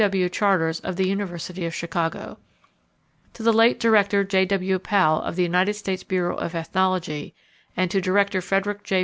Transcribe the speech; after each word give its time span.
W. 0.03 0.29
Charters, 0.29 0.79
of 0.79 0.95
the 0.95 1.07
University 1.07 1.63
of 1.63 1.75
Chicago. 1.75 2.39
To 3.35 3.43
the 3.43 3.53
late 3.53 3.79
Director 3.79 4.23
J. 4.23 4.45
W. 4.45 4.79
Powell, 4.79 5.21
of 5.21 5.35
the 5.35 5.43
United 5.43 5.75
States 5.75 6.01
Bureau 6.03 6.35
of 6.37 6.55
Ethnology, 6.55 7.35
and 7.77 7.91
to 7.91 8.01
Director 8.01 8.41
Frederick 8.41 8.81
J. 8.83 8.99